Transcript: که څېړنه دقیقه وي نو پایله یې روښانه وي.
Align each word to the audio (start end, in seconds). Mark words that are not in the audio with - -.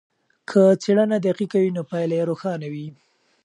که 0.49 0.61
څېړنه 0.81 1.17
دقیقه 1.25 1.57
وي 1.61 1.71
نو 1.77 1.81
پایله 1.89 2.15
یې 2.19 2.27
روښانه 2.31 2.67
وي. 2.73 2.87